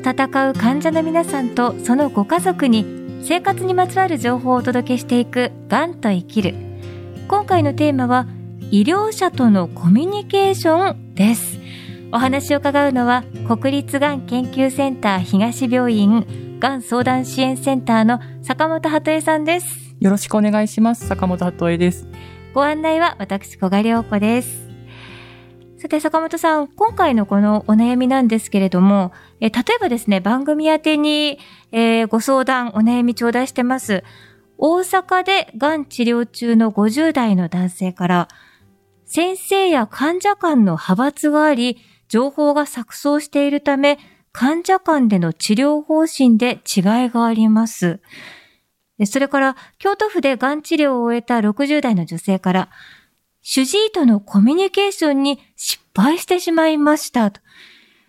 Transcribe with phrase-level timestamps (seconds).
[0.00, 6.54] と闘う患者の皆さんとそのご家族に生活にまつわる情報をお届けしていくがんと生きる。
[7.28, 8.26] 今回のテーマは
[8.70, 11.58] 医療者とのコミュニケーションです。
[12.12, 19.96] お話を伺うのは国立がん研究センター東病院がん相談支援センターの坂本鳩江さんです。
[19.98, 21.06] よろしくお願いします。
[21.08, 22.06] 坂本鳩江です。
[22.52, 24.65] ご案内は私小賀良子です
[25.86, 31.38] さて、坂本さん、今回のこのお悩みなんですけれども、え例えばですね、番組宛てに、
[31.70, 34.02] えー、ご相談、お悩み頂戴してます。
[34.58, 38.28] 大阪でがん治療中の50代の男性から、
[39.04, 44.00] 先生や患者間の派閥があり、情報が錯綜しているため、
[44.32, 48.00] 患者間での治療方針で違いがあります。
[49.04, 52.70] それから、京都府でがん治療を終えた60代の女性から、
[53.48, 57.40] 主治医とのコミュニケーションに失敗してしまいましたと。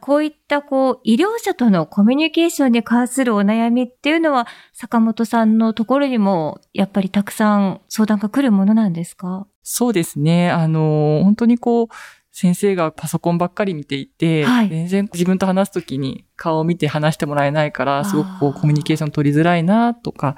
[0.00, 9.46] こういったこう医療者とのコミュニケーションに関するお悩みっていうのは坂本さんのところにもやっぱりたくさん相談が来るものなんですか？
[9.62, 10.50] そうですね。
[10.50, 11.86] あの、本当にこう、
[12.32, 20.36] 先生がパソコンばっかり見ていて、はい、全然自分と話すときに顔を見て話してもらえないから、すごくこうコミュニケーション取りづらいなとか、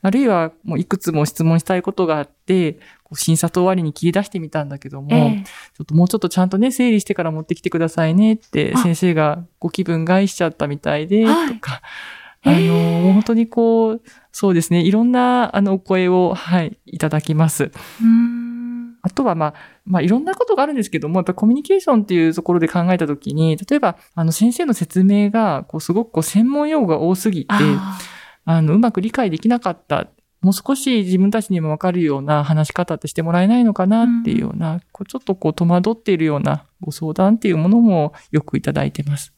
[0.00, 2.78] あるいはもういくつも質問したいことがあって、
[3.14, 11.80] 診察終わりに切り出してみたんだけども、えー、ちょっともうちょっとちゃんとね、整理してから持ってきてくださいねって先生がご気分害しちゃったみたいで、とか、
[12.42, 17.72] あの、本当にこう、そうですね、いろんな、あの、お声を、はい、いただきます。
[19.02, 27.54] あとは、まあ、まあ、いろんなことがあるんですけども、やっぱコミュニケーションっていうところで考えたときに、例えば、あの、先生の説明が、こう、すごくこう、専門用語が多すぎて、
[28.50, 30.08] あの、うまく理解できなかった
[30.40, 39.32] もう少し自分たちにもわかるような話し方ってしてもらえないのかなっていうような、うん、こうちょっとこう戸惑っているようなご相談っていうものもよくいただいてます。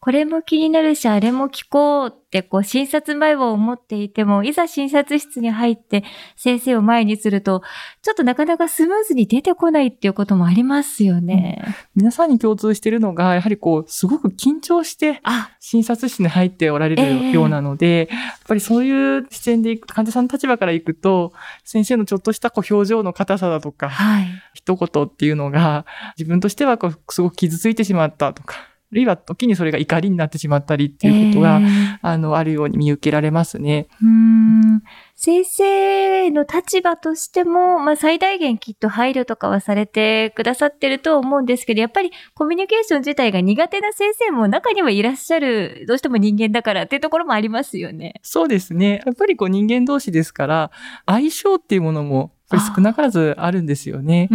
[0.00, 6.04] これも気になるし、あれも聞こうって、こう、診察前は思っていても、いざ診察室に入って
[6.36, 7.62] 先生を前にすると、
[8.02, 11.60] ちょっとなかなかスムーズに出てこないっていうこともありますよね。
[11.66, 15.20] うん、皆さんに共通しているのが、やはりこう、すごく緊張して、
[15.58, 21.32] 診察室に入っておられるようなので、えー、やっぱりそういう視点でいく、患者さんの立場からいくと、
[21.64, 25.86] 先生のちょっとしたこう表情の硬さだとか、はい、一言っていうのが、
[26.16, 33.86] 自分としてはこう、すごく傷ついてしまったとか、あるいは時にそれが怒りになってしまったりっていうことが、えー、あの、あるように見受けられますね。
[34.02, 34.82] うん
[35.14, 48.14] 先生の立場としても、まあ、最大限きっと配慮とかはされてくださってると思うんですけど、やっぱりコミュニケーション自体が苦手な先生も中にはいらっしゃる、どうしても人間だからっていうところもありますよね。
[48.22, 49.02] そうですね。
[49.04, 50.70] やっぱりこう人間同士ですから、
[51.04, 54.28] 相性っていうものもぱり少なからずあるんですよね。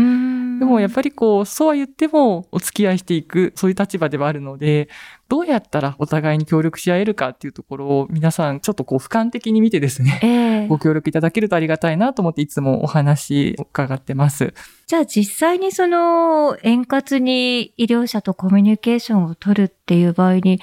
[0.59, 4.89] でもやっぱりこう、そうは言ってもお付き合いしていく、そういう立場ではあるので、
[5.29, 14.53] どうやったらお互いに協力し合えるかっていうところを皆さんちょっとこう俯瞰的に見てですね、えー、ご協力いただけるとありがたいなと思っていつもお話を伺ってます。
[14.85, 20.59] じゃあ実際にその円滑に医療者とコミュニケーションを取るっていう場合に、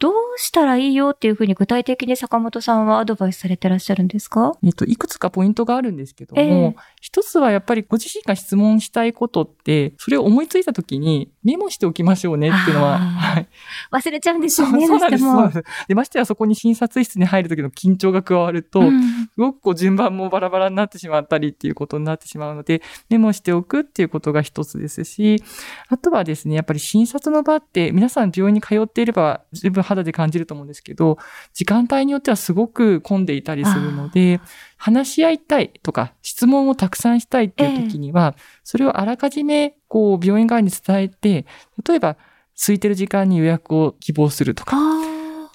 [0.00, 4.54] どうしたらいいよっていうふうに具体的に坂本さんはアドバイスされてらっしゃるんですか？
[4.64, 13.48] えっと、いくつかポイントがあるんですけども、えー、一つはやっぱりご自身が質問したいことって、それを思いついたときにメモしておきましょうねっていうのは、はい。
[13.92, 15.22] 忘れちゃうんですよね、そうなんです。
[15.22, 15.62] そうです。
[15.88, 25.42] で、ましてやそこに診察室に入る時の緊張が加わると、うん、すごくこう順番もバラバラになってしまったりっていうことになってしまうので、メモしておくっていうことが一つですし、
[25.88, 31.18] あとはですね、やっぱり診察の場って皆さん病院に通っていれば十分肌で感じると思うんですけど、
[31.52, 34.40] 時間帯によってはすごく混んでいたりするので、
[34.76, 38.34] 話し合いたいとか、質問をたくさんしたいっていう時には、
[38.64, 41.46] それをあらかじめ、こう、病院側に伝えて、
[41.86, 42.16] 例えば、
[42.54, 44.76] 空いてる時間に予約を希望するとか、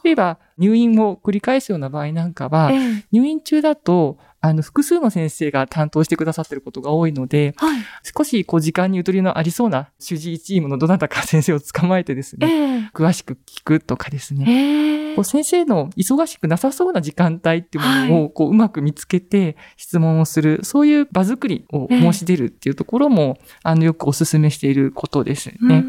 [0.03, 2.72] 例えば、入院を繰り返すような場合なんかは、
[3.12, 4.17] 入院中だと、
[4.50, 7.81] あの、複数の先生が担当してくださってることが多いので、はい、
[8.16, 14.85] 少しこう時間にゆとりのありそうな主治医チームのどなたか先生を捕まえてですね、えー、詳しく聞くとかですね、え。
[15.14, 25.85] ー、こう先生の忙しくなさそうな時間帯っていうものをこううまく見つけて質問をする、はい、そういう場作りを申し出るっていうところも、えー、あの、よくお勧めしていることですね。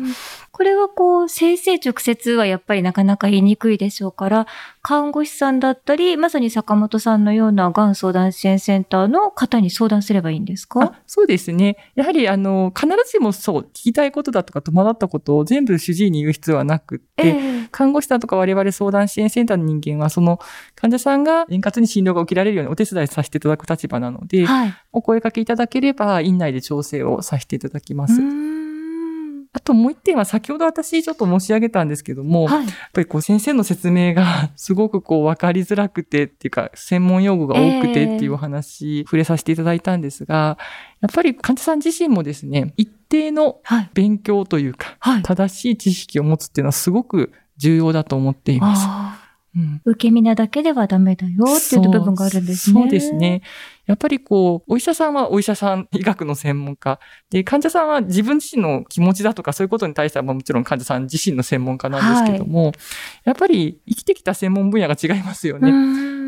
[0.53, 4.47] これはこう、先生直接はやっぱりなかなか言いにくいでしょうから、
[4.81, 10.95] 看護師さんだったり、まさに坂本さんのようながん相談支援センターの方に相談すればいいんですか？
[11.07, 11.77] そうですね。
[11.95, 20.39] やはり、あの、必ずしもそう、聞きたいことだとか戸惑ったことを全部主治医に言う必要はなくって、えー、看護師さんとか我々相談支援センターの人間は、その
[20.75, 28.21] 患者さんが円滑に診療が受けられるようにお手伝いさせていただく立場なので、はい、お声かけいただければ、院内で調整をさせていただきます。
[29.57, 40.59] あともう一点は先ほど私ちょっと申し上げたんですけども、はい、やっぱりこう先生の説明が すごくこう分かりづらくてっていうか専門用語が多くてっていうお話、触れさせていただいたんですが、
[41.01, 43.63] やっぱり患者さん自身もですね、一定の
[43.95, 48.87] 勉強というか、はい、正しい知識を持つっていうのはすごく重要だと思っています。
[49.57, 52.83] うん、受け身なだけではダメだよっていう部分があるんですね。
[52.83, 53.41] そうですね。
[53.87, 56.99] やっぱりこう、お医者さんはお医者さん、 医学の専門家。
[57.31, 62.73] で、患者さんは自分自身の気持ちだとかそういうことに対してはもちろん患者さん自身の専門家なんですけども、はい、
[63.25, 65.73] やっぱり生きてきた専門分野が違いますよね。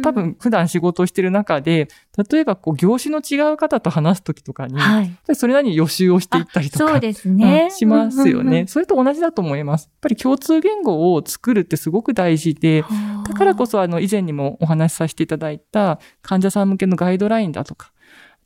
[0.03, 1.89] 多分普段仕事をしている中で、
[2.31, 9.85] 例えばこう業種の違う方と話すときとかに、はい、それなりに予習をしていったりとか、そうですね、しますよね、それと同じだと思います。
[9.85, 12.85] やっぱり共通言語を作るってすごく大事で、
[13.29, 17.93] だからこそあの以前にもお話しさせていただいた患者さん向けのガイドラインだとか、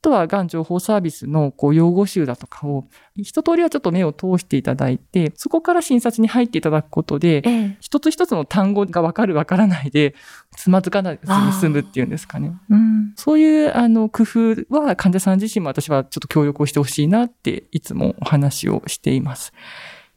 [0.03, 10.15] とは、がん情報サービスのこう用語集だとかを、一通りはちょっと目を通していただいて、そこから診察に入っていただくことで、ええ、一つ一つの単語がわかるわからないで、
[10.57, 12.53] つまずかないで済むっていうんですかね。
[12.69, 19.53] うん、そういうあの工夫は患者さん自身も私はちょっと協力をしてほしいなっていつもお話をしています。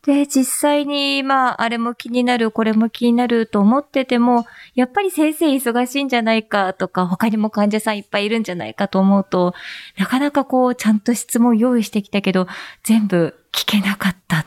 [0.05, 9.55] で、実際に、まあ、あれも気になる、これも気になると思ってても、やっぱり先生忙しいんじゃないかとか、他にも患者さんいっぱいいるんじゃないかと思うと、
[9.97, 12.47] なかなかこう、ちゃんと質問用意してきたけど、
[12.83, 14.45] 全部聞けなかった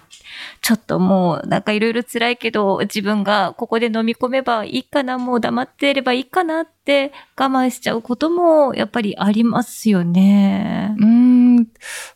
[0.60, 10.94] ちょっともうなんかいろいろ辛いけど自分がここで飲み込めばいいかな、もう黙ってればいいかなって我慢しちゃうこともやっぱりありますよね。
[10.98, 11.47] うん。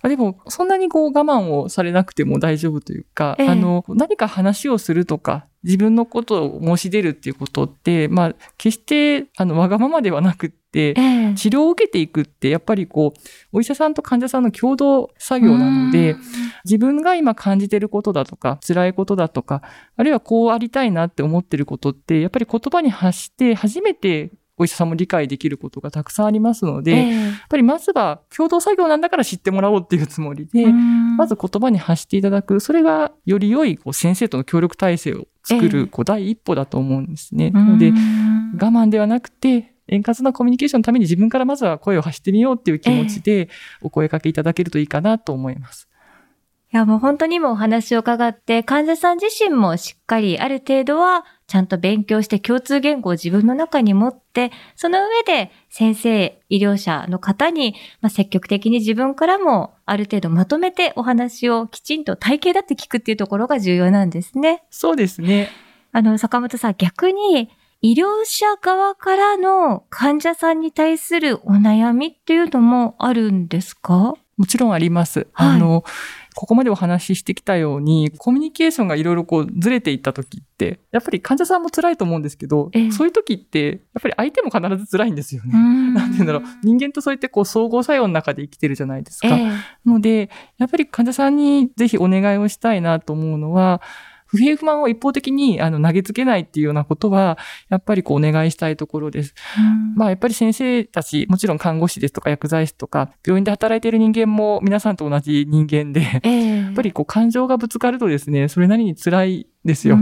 [0.03, 10.95] でもそんなにこう我慢をされなくても大丈夫というか、ええ、あの何か話をするとか自分のことを申し出るっていうことって、まあ、決して、あの、わがままではなくって、
[11.37, 13.21] 治療を受けていくって、やっぱりこう、
[13.53, 16.17] お医者さんと患者さんの共同作業なので、
[16.65, 19.63] 自分が今感じてることだとか、辛いことだとか、
[19.97, 37.51] あるいはこうありたいなって思ってることって、やっぱり言葉に発して初めてお医者さんも理解できることがたくさんありますので、えー、やっぱりまずは共同作業なんだから知ってもらおうっていうつもりで、まず言葉に発していただく、それがより良いこう先生との協力体制を作るこう第一歩だと思うんですね。
[37.51, 37.93] なので、我
[38.69, 43.49] 慢ではなくて、円滑なコミュニケーションのために自分からまずは声を発してみようっていう気持ちで
[43.81, 45.89] お声かけいただけるといいかなと思います。
[46.73, 64.63] いや、もう本当にもお話を伺って、患者さん自身もしっかりある程度はちゃんと勉強して共通言語を自分の中に持って、その上で先生、医療者の方に、まあ、積極的に自分からもある程度まとめてお話をきちんと体系だって聞くっていうところが重要なんですね。
[64.71, 65.51] そうですね。
[65.93, 67.51] あの、坂本さん、逆に
[67.83, 74.15] 医療者側からの患者さんに対するお悩みっていうのもあるんですか？
[74.39, 75.27] もちろんあります。
[75.35, 75.85] はい、あの、
[76.35, 85.57] ここまでお話ししてきたように、コミュニケーションがいろいろこうずれていった時って、やっぱり患者さんも辛いと思うんですけど、えそういう時って、やっぱり相手も必ず辛いんですよね。
[85.57, 86.43] んなんて言うんだろう。
[86.63, 89.29] 人間とそうやってこう総合作用の中で生きてるじゃないですか。
[89.29, 89.51] え
[89.85, 93.83] ので、やっぱり患者さんにぜひお願いをしたいなと思うのは、
[94.33, 97.39] 不平不満を一方的にあの投げつけないっていうようなことは、
[97.69, 99.35] やっぱりこうお願いしたいところです。
[99.95, 109.99] まあやっぱり先生たち、もちろん看護師ですとか薬剤師とか、病院で働いている人間も皆さんと同じ人間で、えー、やっぱりこう感情がぶつかるとですね、それなりに辛いですよ。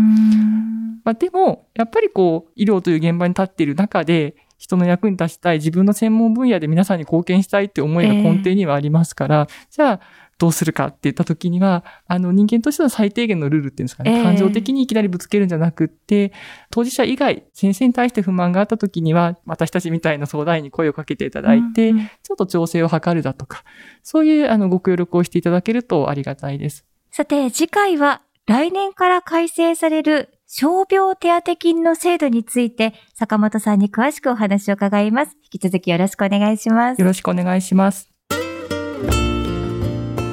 [1.04, 10.00] まあ、でも、やっぱりこう、医療という現場に立っている中で、人の役に立ちたい、自分の専門分野で皆さんに貢献したいって思いが根底にはありますから、えー、じゃあ、
[10.40, 16.32] どうするかって言った時には、あの人間としての最低限のルールっていうんですかね、えー、感情的にいきなりぶつけるんじゃなくって、
[16.70, 23.64] 当事者以外、先生に対して不満があった時には、私たちみたいな相談員に声をかけていただいて、うんうん、ちょっと調整を図るだとか、
[24.02, 26.86] そういうあのご協力をしていただけるとありがたいです。
[27.10, 35.36] さて、次回は来年から改正される傷病手当金の制度について、坂本さんに詳しくお話を伺います。
[35.52, 37.00] 引き続きよろしくお願いします。
[37.00, 38.09] よろしくお願いします。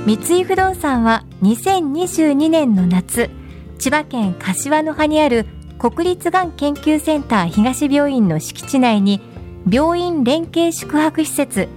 [0.07, 3.29] 三井不動産は2022年の夏
[3.77, 5.45] 千葉県柏の葉にある
[5.79, 9.19] 国立がん研究センター東病院の敷地内に
[9.69, 11.67] 病院連携宿泊施設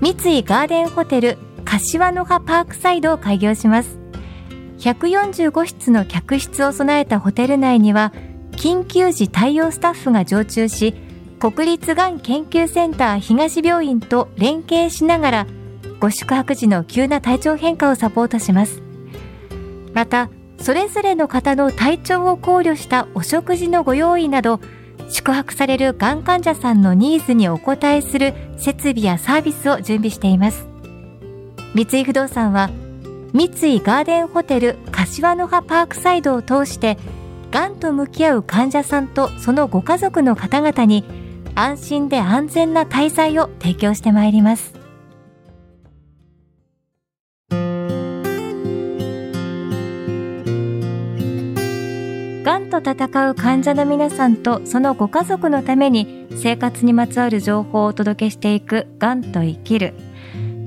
[0.00, 3.98] 三井ガーデンホテル柏の葉パークサイドを開業します。
[4.78, 8.12] 145室の客室を備えたホテル内には
[8.52, 10.94] 緊急時対応スタッフが常駐し
[11.40, 15.46] 国立がん研究センター東病院と連携しながら
[16.00, 18.82] ご宿泊時の急な体調変化をサポートします。
[19.92, 24.60] またそれぞれの方の体調を考慮したお食事のご用意など
[25.10, 30.66] 宿泊されるがん患者さんのニーズにお応えする設備やサービスを準備しています。
[31.74, 32.70] 三井不動産は
[33.32, 36.98] 三井ガーデンホテル柏の葉パークサイドを通して
[37.50, 41.04] がんと向き合う患者さんとそのご家族の方々に
[41.54, 44.79] 安心で安全な滞在を提供してまいります。
[52.80, 59.94] 闘う患者の皆さんとそのご家族のために生活にまつわる情報をお届けしていくがんと生きる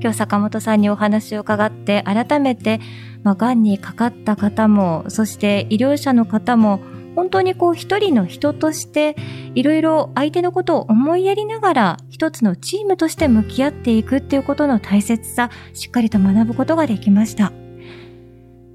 [0.04, 2.78] 今日坂本さんにお話を伺って改めて、
[3.22, 6.80] まあ、がんにかかった方も、そして医療者の方も、
[7.16, 9.16] 本当にこう一人の人として
[9.54, 17.63] いろいろ相手のことを思いやりながら一つのチームとして向き合っていくっていうことの大切さ、しっかりと学ぶことができました。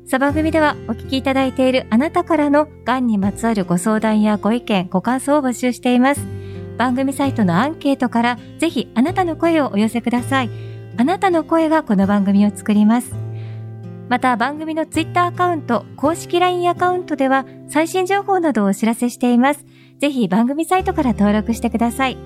[0.10, 6.26] さ番組ではお聞きいただいているあなたからのがんにまつわるご相談やご意見、ご感想を募集しています。
[6.80, 10.50] 番組サイトのアンケートからぜひあなたの声をお寄せください。
[10.98, 13.14] あなたの声がこの番組を作ります。
[14.10, 19.64] また番組のツイッターアカウント、公式 LINE アカウントでは最新情報などをお知らせしています。
[20.00, 22.18] ぜひ番組サイトから登録してください。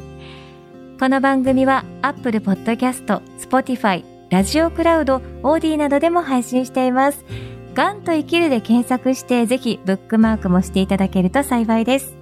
[1.01, 7.25] この番組は Apple Podcast、Spotify、ラジオクラウド、オーディなどでも配信しています。
[7.73, 12.15] がんと生きるで検索してぜひブックマークもしていただけると幸いです。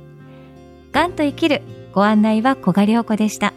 [0.92, 1.62] がんと生きる
[1.94, 3.54] ご案内は小賀良子でした。